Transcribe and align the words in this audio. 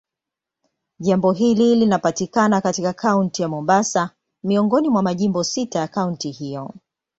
Jimbo 0.99 1.31
hili 1.31 1.75
linapatikana 1.75 2.61
katika 2.61 2.93
Kaunti 2.93 3.41
ya 3.41 3.47
Mombasa, 3.47 4.09
miongoni 4.43 4.89
mwa 4.89 5.01
majimbo 5.01 5.43
sita 5.43 5.79
ya 5.79 5.87
kaunti 5.87 6.31
hiyo. 6.31 6.73